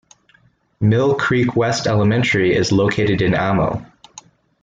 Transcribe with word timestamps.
Mill 0.79 1.13
Creek 1.13 1.55
West 1.55 1.85
Elementary 1.85 2.55
is 2.55 2.71
located 2.71 3.21
in 3.21 3.35
Amo. 3.35 3.85